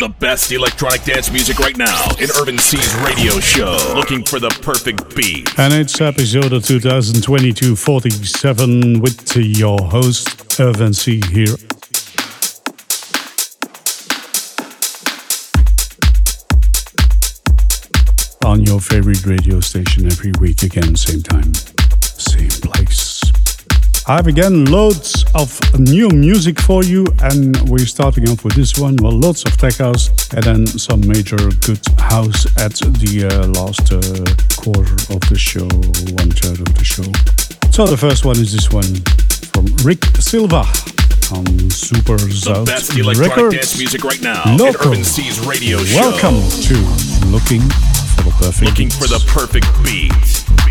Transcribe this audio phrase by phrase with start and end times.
[0.00, 3.76] The best electronic dance music right now in Urban C's radio show.
[3.94, 5.58] Looking for the perfect beat.
[5.58, 11.54] And it's episode of 2022 47 with your host, Urban C here.
[18.46, 22.99] On your favorite radio station every week again, same time, same place.
[24.10, 28.76] I have again loads of new music for you, and we're starting off with this
[28.76, 28.96] one.
[29.00, 33.92] Well, lots of tech house, and then some major good house at the uh, last
[33.94, 34.00] uh,
[34.60, 35.62] quarter of the show,
[36.18, 37.06] one third of the show.
[37.70, 38.98] So the first one is this one
[39.54, 40.66] from Rick Silva
[41.30, 43.54] on Super electronic Records.
[43.54, 44.90] dance music right now Local.
[44.90, 46.10] Urban C's radio show.
[46.10, 46.74] Welcome to
[47.30, 47.62] Looking
[48.18, 48.98] for the Perfect Looking Beats.
[48.98, 50.69] for the perfect beat.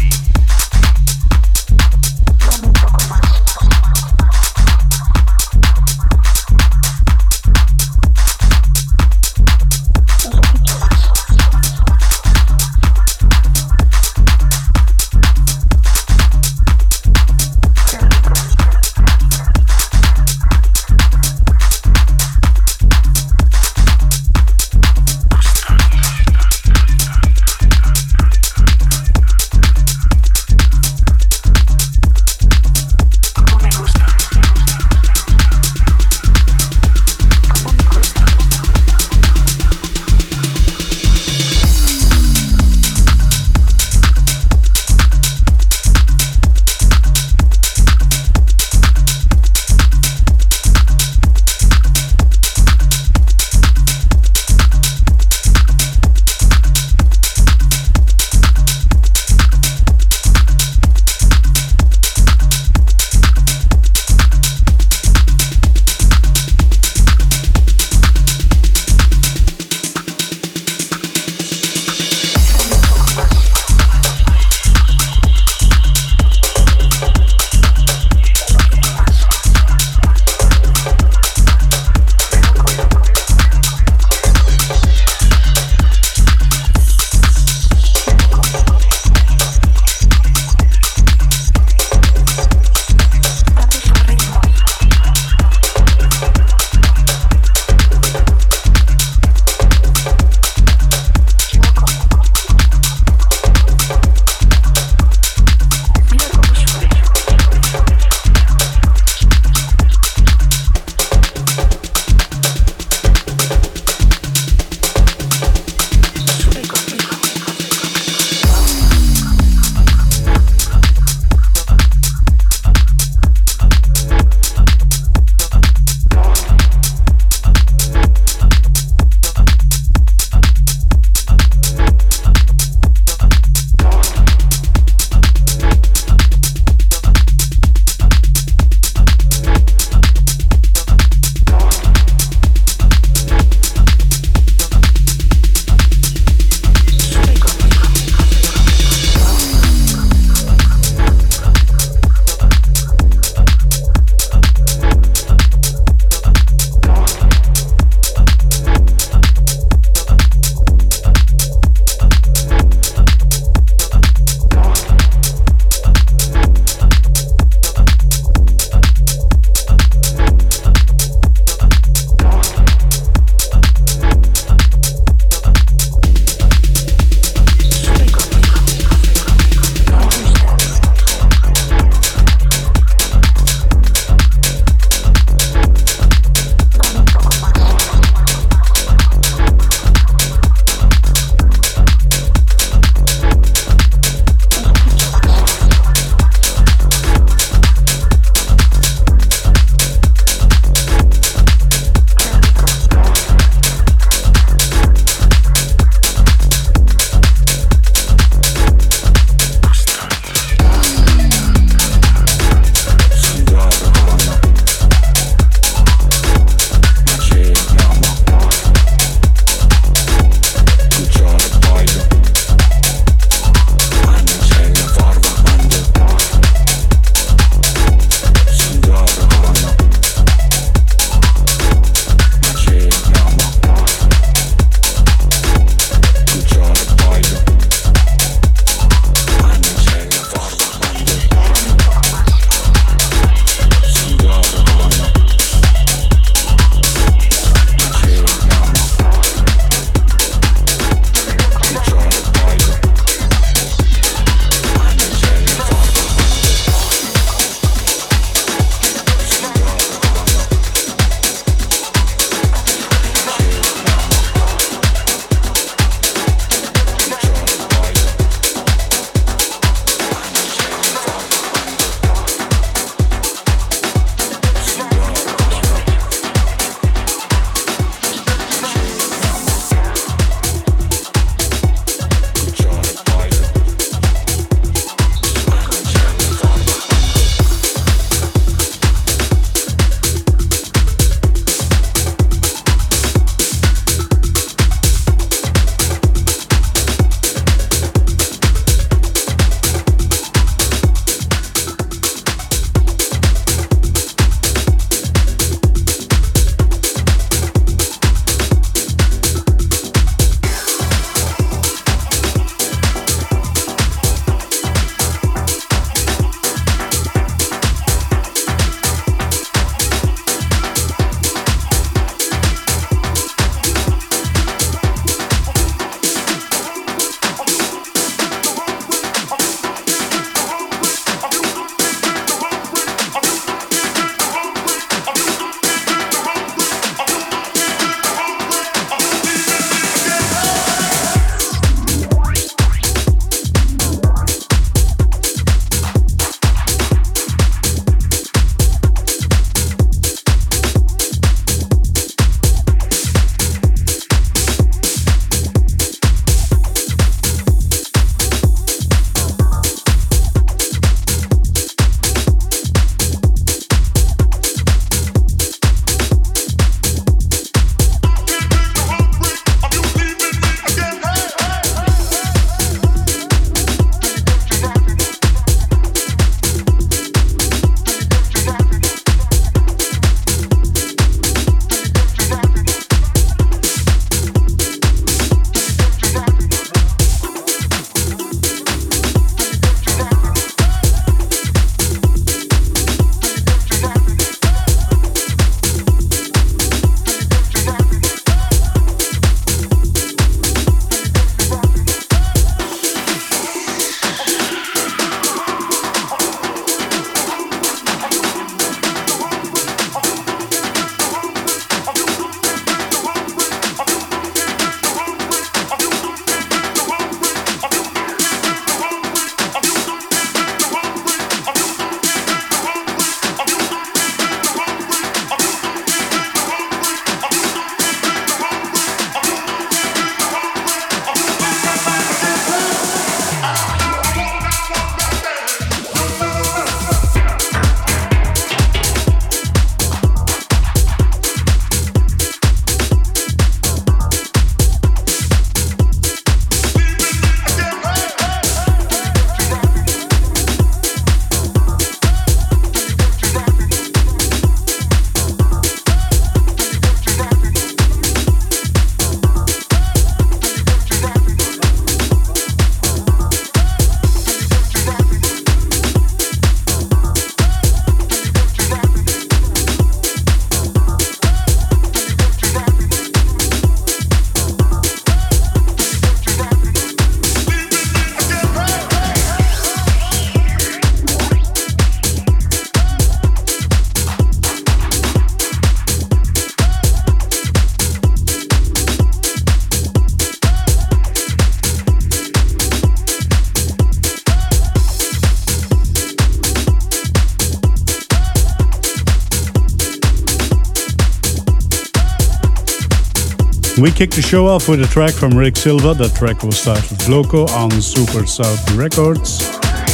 [503.81, 505.93] We kicked the show off with a track from Rick Silva.
[505.93, 509.39] That track was titled Loco on Super South Records.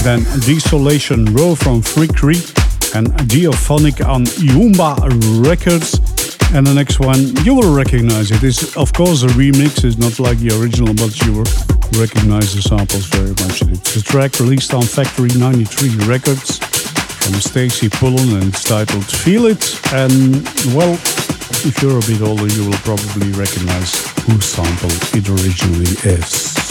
[0.02, 2.42] Then Desolation Row from Freakery
[2.96, 4.98] and Geophonic on Yumba
[5.46, 6.00] Records.
[6.56, 8.42] And the next one, you will recognize it.
[8.42, 12.64] It's of course a remix, it's not like the original, but you will recognize the
[12.64, 13.62] samples very much.
[13.62, 19.46] It's a track released on Factory 93 Records from Stacey Pullen and it's titled Feel
[19.46, 19.80] It.
[19.94, 20.42] And
[20.74, 20.98] well,
[21.66, 26.65] if you're a bit older, you will probably recognize whose sample it originally is.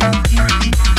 [0.00, 0.89] Be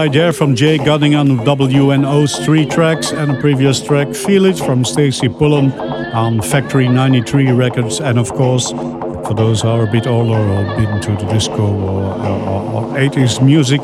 [0.00, 4.56] Right There from Jay Gunning on WNO's three tracks and a previous track Feel It
[4.56, 5.72] from Stacey Pullen
[6.14, 10.64] on Factory 93 Records and of course for those who are a bit older or
[10.74, 13.82] been to the disco or, or, or 80s music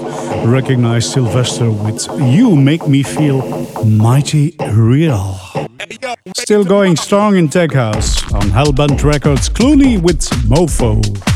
[0.50, 3.42] recognize Sylvester with You Make Me Feel
[3.84, 5.38] Mighty Real.
[6.34, 11.35] Still going strong in Tech House on Hellbent Records Clooney with Mofo.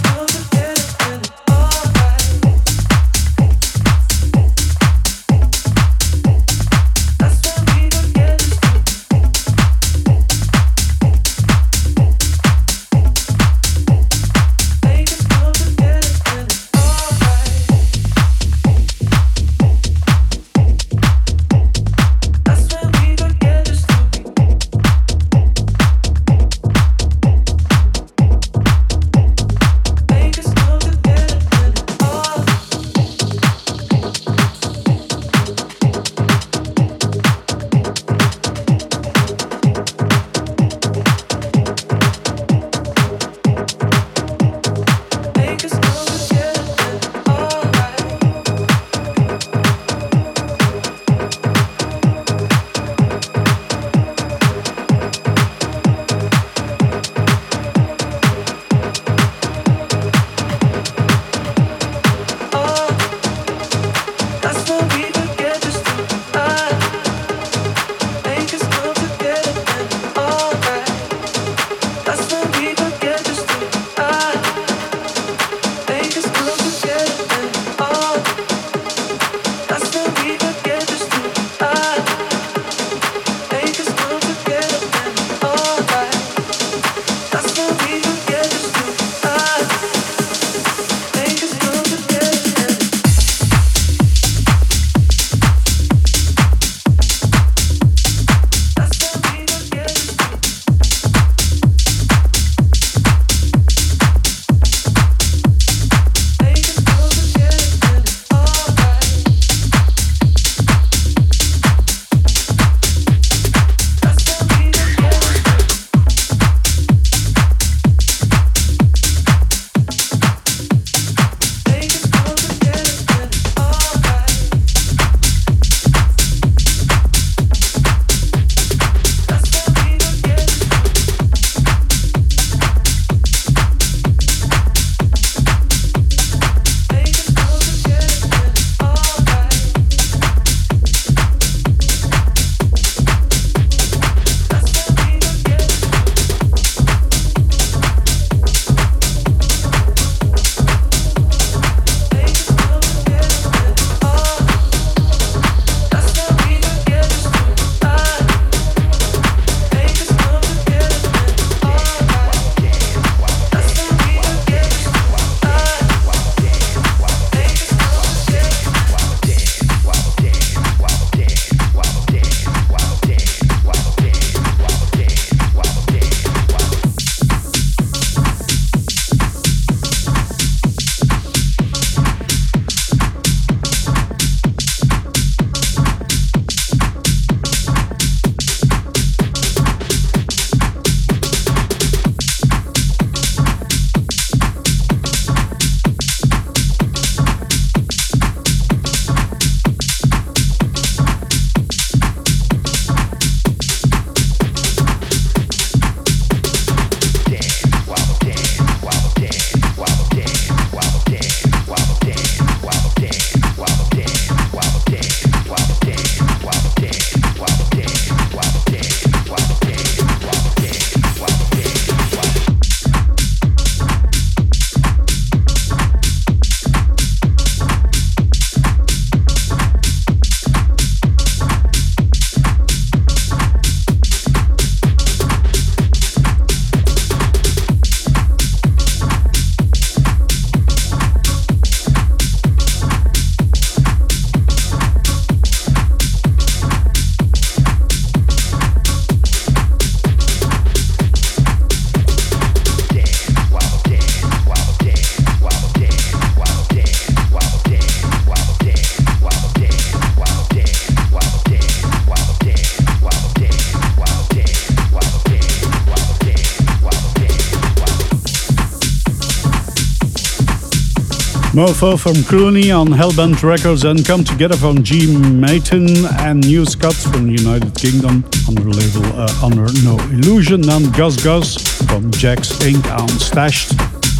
[271.61, 275.15] Mofo from Clooney on Hellbent Records and Come Together from G.
[275.15, 278.23] Mayton and New Scots from United Kingdom
[278.55, 282.83] the label uh, Honor No Illusion and Gus Gus from Jack's Inc.
[282.99, 283.73] on Stashed.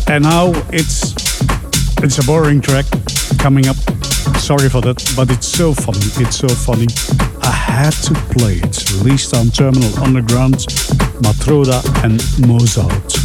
[0.07, 1.15] And now it's
[2.03, 2.85] It's a boring track
[3.39, 3.77] coming up.
[4.37, 6.05] Sorry for that, but it's so funny.
[6.23, 6.87] It's so funny.
[7.41, 8.91] I had to play it.
[9.01, 10.67] Released on Terminal Underground,
[11.25, 13.20] Matroda and Mozart.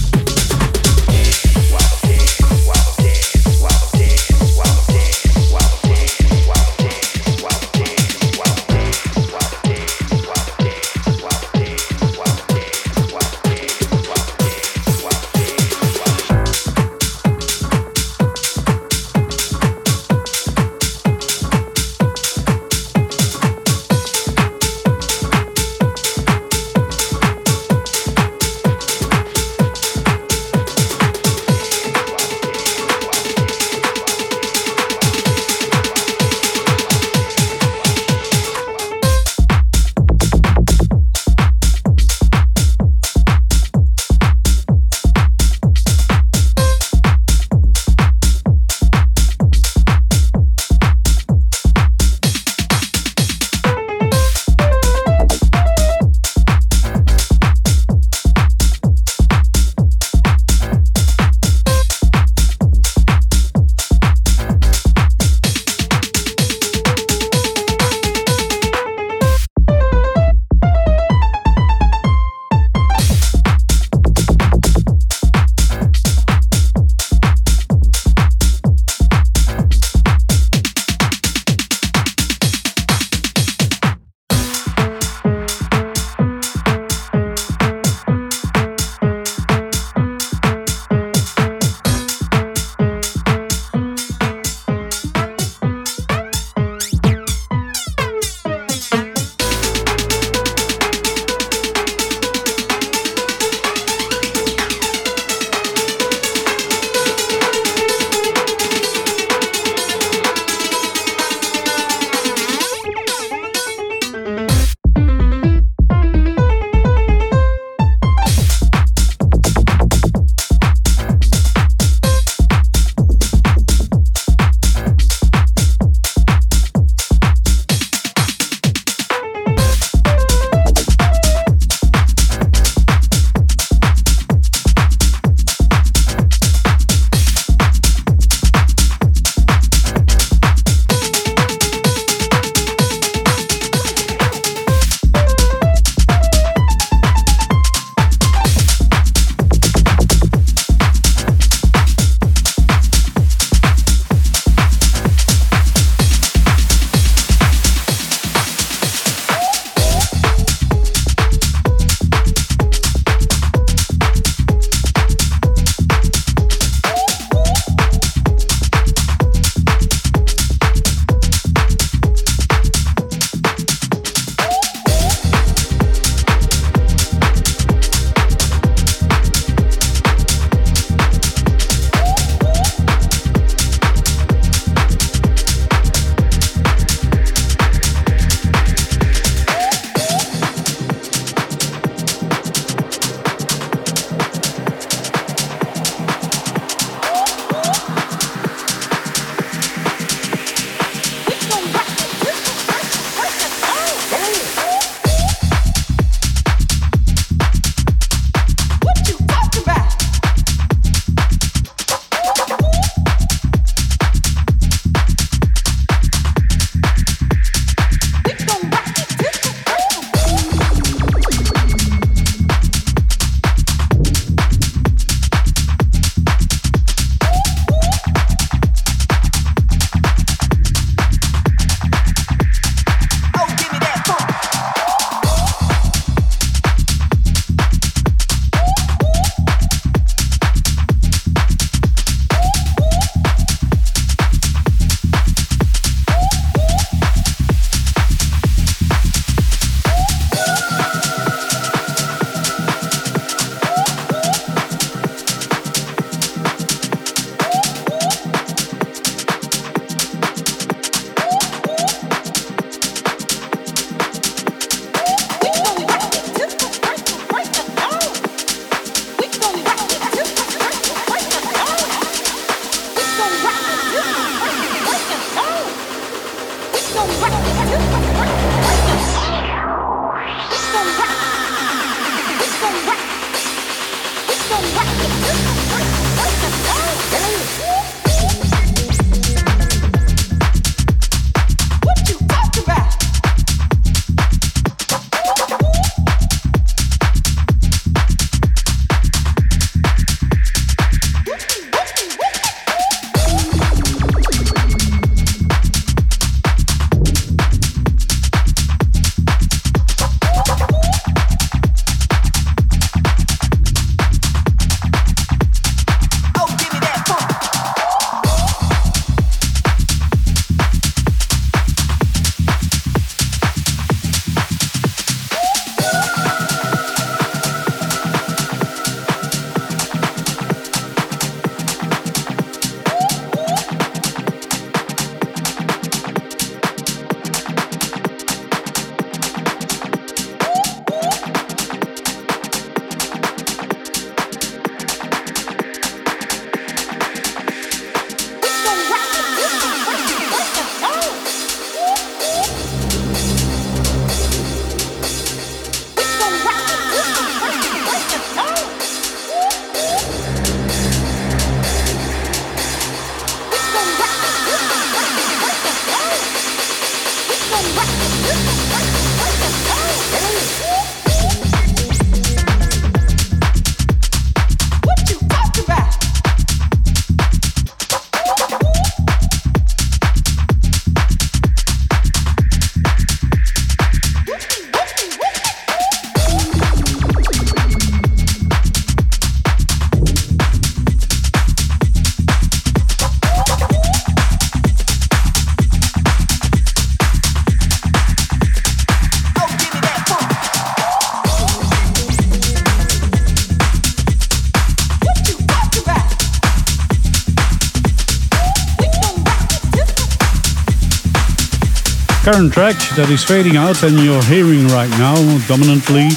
[412.33, 415.15] Current track that is fading out and you're hearing right now,
[415.47, 416.09] dominantly.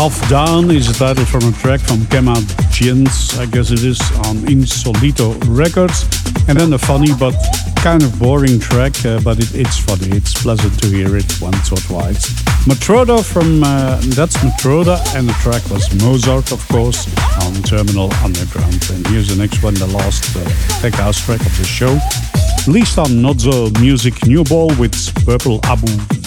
[0.00, 2.40] Off Down is the title from a track from Kema
[2.72, 6.08] Jens, I guess it is, on Insolito Records.
[6.48, 7.36] And then a funny but
[7.84, 10.08] kind of boring track, uh, but it, it's funny.
[10.16, 12.24] It's pleasant to hear it once or twice.
[12.64, 17.04] Matroda from, uh, that's Matroda, and the track was Mozart, of course,
[17.44, 18.80] on Terminal Underground.
[18.88, 21.98] And here's the next one, the last uh, tech house track of the show.
[22.68, 24.92] On Nodzo Music New Ball with
[25.24, 26.17] Purple Abu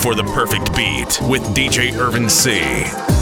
[0.00, 3.19] for the perfect beat with DJ Irvin Cee.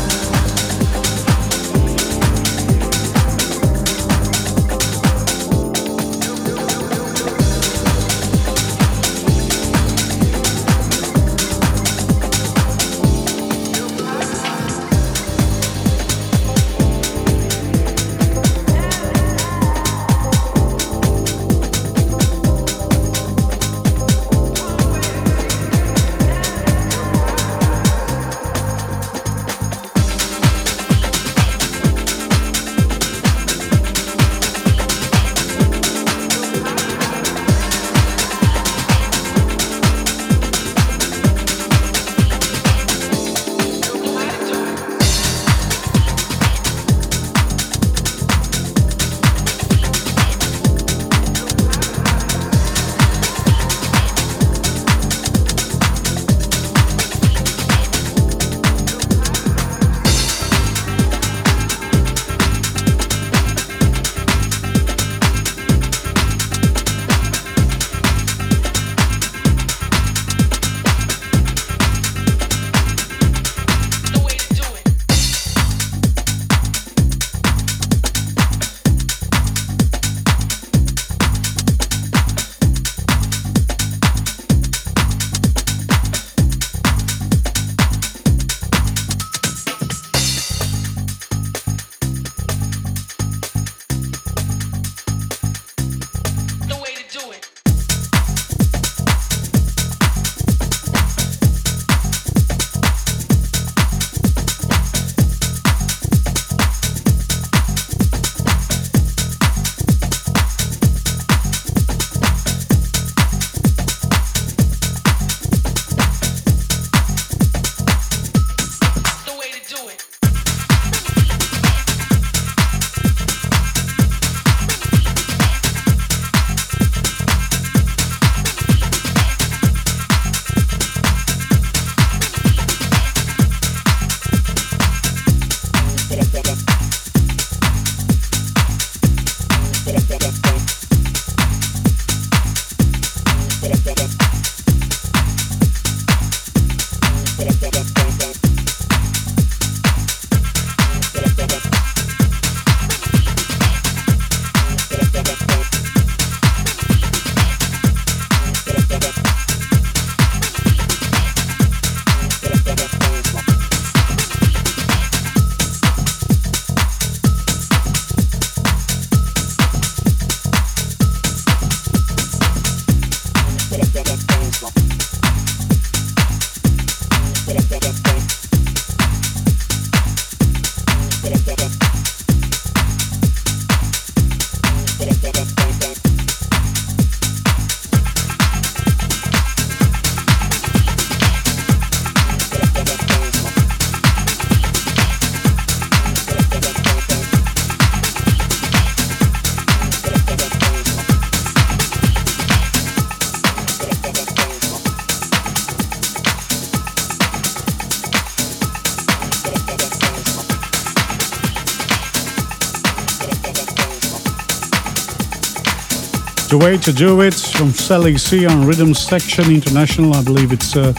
[216.59, 220.15] Way to Do It from Sally C on Rhythm Section International.
[220.15, 220.93] I believe it's uh,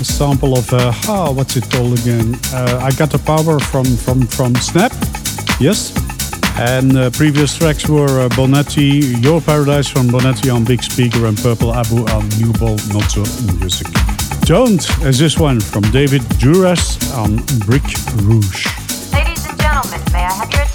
[0.00, 2.34] a sample of, uh, oh, what's it called again?
[2.52, 4.92] Uh, I Got the Power from, from, from Snap.
[5.60, 5.92] Yes.
[6.58, 11.36] And uh, previous tracks were uh, Bonetti, Your Paradise from Bonetti on Big Speaker and
[11.36, 13.22] Purple Abu on New Ball Not So
[13.58, 13.88] Music.
[14.42, 17.36] Don't as this one from David Duriez on
[17.66, 18.66] Brique Rouge.
[19.12, 20.71] Ladies and gentlemen, may I have your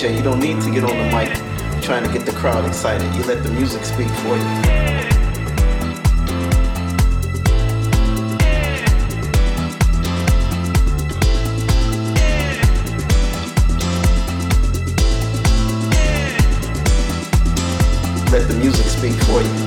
[0.00, 0.16] DJ.
[0.16, 1.30] You don't need to get on the mic
[1.82, 3.14] trying to get the crowd excited.
[3.14, 4.80] You let the music speak for you.
[18.30, 19.59] let the music speak for you.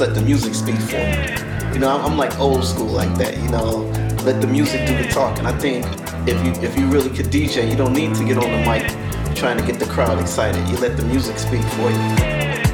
[0.00, 1.72] Let the music speak for me.
[1.72, 3.36] You know, I'm, I'm like old school like that.
[3.36, 3.78] You know,
[4.24, 5.44] let the music do the talking.
[5.44, 5.84] I think
[6.28, 8.86] if you if you really could DJ, you don't need to get on the mic
[9.34, 10.68] trying to get the crowd excited.
[10.68, 12.67] You let the music speak for you.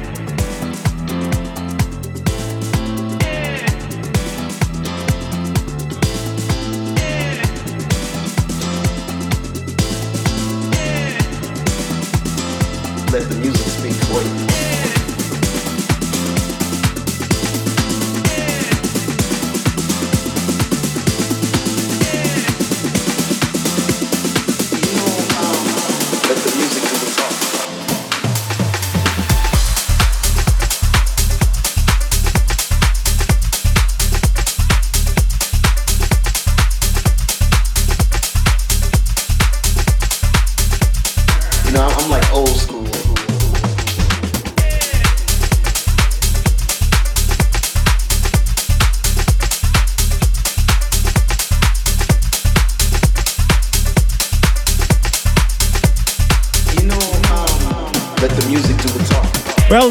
[41.75, 43.04] Know, I'm, I'm like old school.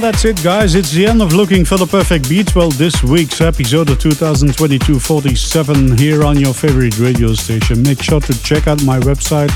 [0.04, 0.74] That's it, guys.
[0.74, 2.54] It's the end of looking for the perfect beat.
[2.54, 7.82] Well, this week's episode of 2022 47 here on your favorite radio station.
[7.82, 9.48] Make sure to check out my website,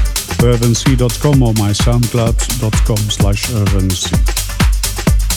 [0.42, 4.16] irvincee.com or my soundcloud.com slash irvincee.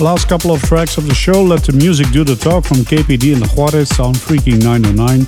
[0.02, 3.36] Last couple of tracks of the show, Let the Music Do the Talk from KPD
[3.36, 5.28] and Juarez on Freaking 909.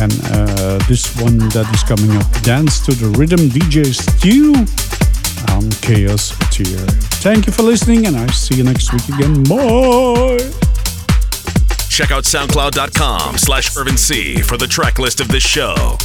[0.00, 4.54] And uh, this one that is coming up, Dance to the Rhythm DJ Stew
[5.50, 6.78] on Chaos Tier.
[7.22, 9.42] Thank you for listening, and I see you next week again.
[9.44, 10.38] Bye!
[11.88, 15.98] Check out soundcloud.com slash Irvin Cee for the track list of this show.